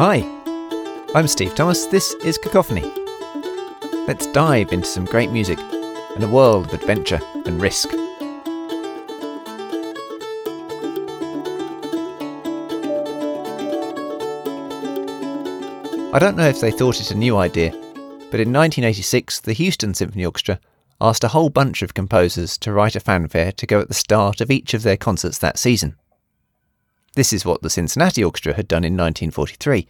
[0.00, 0.18] Hi,
[1.12, 1.86] I'm Steve Thomas.
[1.86, 2.84] This is Cacophony.
[4.06, 7.88] Let's dive into some great music and a world of adventure and risk.
[16.14, 19.94] I don't know if they thought it a new idea, but in 1986 the Houston
[19.94, 20.60] Symphony Orchestra
[21.00, 24.40] asked a whole bunch of composers to write a fanfare to go at the start
[24.40, 25.96] of each of their concerts that season.
[27.18, 29.88] This is what the Cincinnati Orchestra had done in 1943,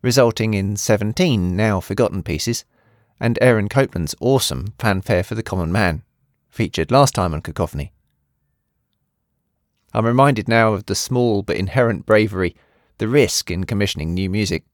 [0.00, 2.64] resulting in 17 now forgotten pieces
[3.18, 6.04] and Aaron Copland's awesome Fanfare for the Common Man,
[6.50, 7.92] featured last time on Cacophony.
[9.92, 12.54] I'm reminded now of the small but inherent bravery,
[12.98, 14.64] the risk in commissioning new music.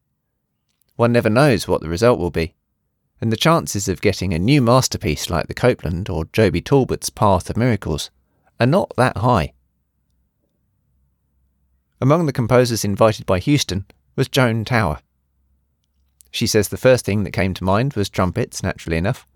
[0.97, 2.55] One never knows what the result will be,
[3.19, 7.49] and the chances of getting a new masterpiece like the Copland or Joby Talbot's Path
[7.49, 8.11] of Miracles
[8.61, 9.55] are not that high.
[12.01, 15.01] Among the composers invited by Houston was Joan Tower.
[16.31, 19.27] She says the first thing that came to mind was trumpets, naturally enough,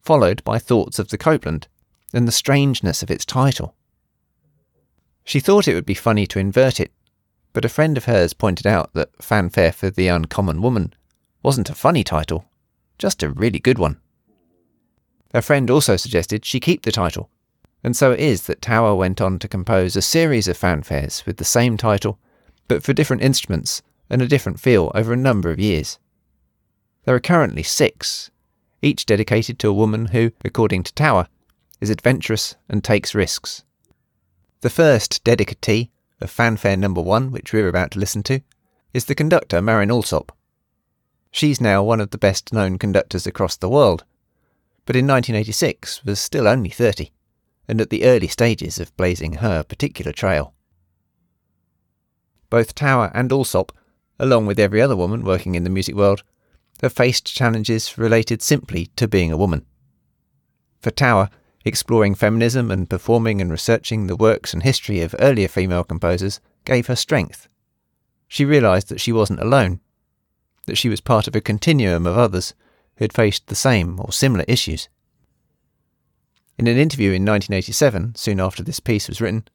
[0.00, 1.68] followed by thoughts of the Copland
[2.12, 3.74] and the strangeness of its title.
[5.24, 6.92] She thought it would be funny to invert it
[7.52, 10.94] but a friend of hers pointed out that Fanfare for the Uncommon Woman
[11.42, 12.46] wasn't a funny title,
[12.98, 14.00] just a really good one.
[15.34, 17.30] Her friend also suggested she keep the title,
[17.84, 21.38] and so it is that Tower went on to compose a series of fanfares with
[21.38, 22.18] the same title,
[22.68, 25.98] but for different instruments and a different feel over a number of years.
[27.04, 28.30] There are currently six,
[28.80, 31.26] each dedicated to a woman who, according to Tower,
[31.80, 33.64] is adventurous and takes risks.
[34.60, 38.40] The first dedicatee of fanfare number one, which we're about to listen to,
[38.94, 40.30] is the conductor Marin Alsop.
[41.32, 44.04] She's now one of the best known conductors across the world,
[44.86, 47.10] but in 1986 was still only 30,
[47.68, 50.54] and at the early stages of blazing her particular trail.
[52.50, 53.72] Both Tower and Alsop,
[54.18, 56.22] along with every other woman working in the music world,
[56.82, 59.64] have faced challenges related simply to being a woman.
[60.80, 61.30] For Tower,
[61.64, 66.88] Exploring feminism and performing and researching the works and history of earlier female composers gave
[66.88, 67.46] her strength.
[68.26, 69.80] She realised that she wasn't alone,
[70.66, 72.54] that she was part of a continuum of others
[72.96, 74.88] who had faced the same or similar issues.
[76.58, 79.48] In an interview in 1987, soon after this piece was written,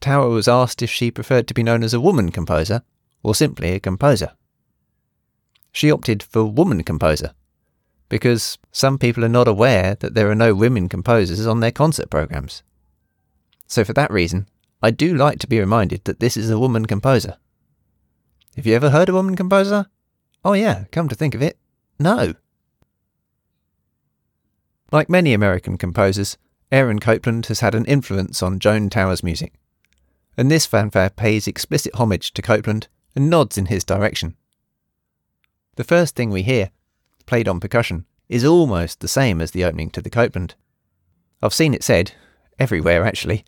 [0.00, 2.82] Tower was asked if she preferred to be known as a woman composer
[3.22, 4.32] or simply a composer.
[5.70, 7.32] She opted for woman composer
[8.08, 12.10] because some people are not aware that there are no women composers on their concert
[12.10, 12.62] programs.
[13.66, 14.48] So, for that reason,
[14.82, 17.38] I do like to be reminded that this is a woman composer.
[18.56, 19.86] Have you ever heard a woman composer?
[20.44, 21.56] Oh, yeah, come to think of it,
[21.98, 22.34] no.
[24.92, 26.36] Like many American composers,
[26.70, 29.54] Aaron Copland has had an influence on Joan Tower's music,
[30.36, 34.36] and this fanfare pays explicit homage to Copland and nods in his direction.
[35.76, 36.70] The first thing we hear
[37.26, 40.54] played on percussion, is almost the same as the opening to the Copland.
[41.42, 42.12] I've seen it said,
[42.58, 43.44] everywhere actually,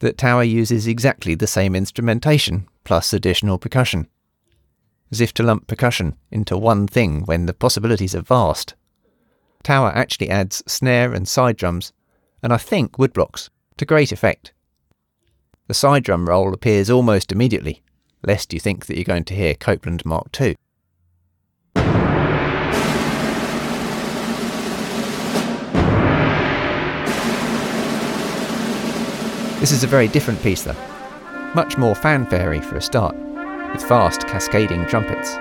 [0.00, 4.08] that Tower uses exactly the same instrumentation plus additional percussion.
[5.10, 8.74] As if to lump percussion into one thing when the possibilities are vast.
[9.64, 11.92] Tower actually adds snare and side drums,
[12.42, 13.48] and I think woodblocks,
[13.78, 14.52] to great effect.
[15.66, 17.82] The side drum roll appears almost immediately,
[18.22, 20.54] lest you think that you're going to hear Copland Mark II.
[29.60, 30.76] This is a very different piece, though.
[31.54, 33.16] Much more fanfarey for a start,
[33.72, 35.38] with fast, cascading trumpets.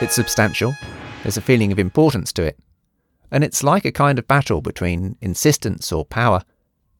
[0.00, 0.74] It's substantial,
[1.22, 2.58] there's a feeling of importance to it,
[3.30, 6.42] and it's like a kind of battle between insistence or power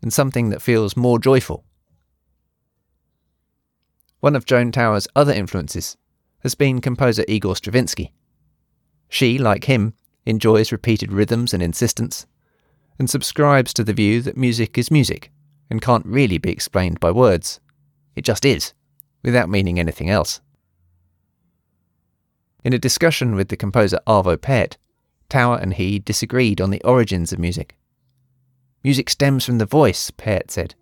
[0.03, 1.65] and something that feels more joyful
[4.27, 5.97] one of Joan Tower's other influences
[6.41, 8.13] has been composer Igor Stravinsky.
[9.09, 9.95] She, like him,
[10.25, 12.27] enjoys repeated rhythms and insistence,
[12.99, 15.31] and subscribes to the view that music is music
[15.71, 17.61] and can't really be explained by words.
[18.17, 18.73] It just is,
[19.23, 20.41] without meaning anything else.
[22.67, 24.77] In a discussion with the composer Arvo Pärt,
[25.29, 27.77] Tower and he disagreed on the origins of music.
[28.83, 30.75] Music stems from the voice, Pärt said.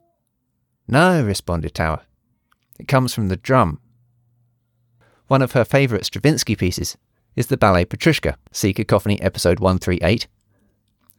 [0.89, 2.01] No, responded Tower.
[2.81, 3.83] It comes from the drum.
[5.27, 6.97] One of her favourite Stravinsky pieces
[7.37, 10.27] is the ballet Petrushka, see Cacophony episode 138,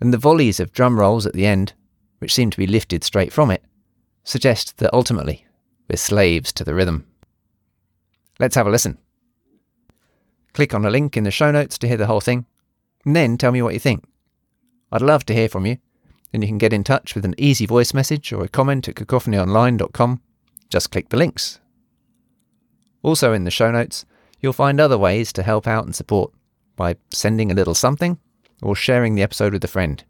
[0.02, 1.74] and the volleys of drum rolls at the end,
[2.18, 3.64] which seem to be lifted straight from it,
[4.24, 5.46] suggest that ultimately
[5.88, 7.06] we're slaves to the rhythm.
[8.40, 8.98] Let's have a listen.
[10.56, 12.46] Click on a link in the show notes to hear the whole thing,
[13.06, 14.06] And then tell me what you think.
[14.90, 15.80] I'd love to hear from you,
[16.32, 18.96] and you can get in touch with an easy voice message or a comment at
[18.96, 20.22] cacophonyonline.com.
[20.70, 21.60] Just click the links.
[23.04, 24.06] Also, in the show notes,
[24.40, 26.32] you'll find other ways to help out and support
[26.78, 28.18] by sending a little something
[28.62, 30.06] or sharing the episode with a friend.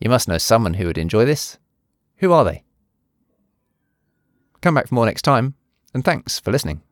[0.00, 1.58] You must know someone who would enjoy this.
[2.16, 2.64] Who are they?
[4.60, 5.54] Come back for more next time,
[5.94, 6.82] and thanks for listening.